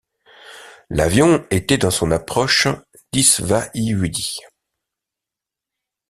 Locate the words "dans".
1.77-1.91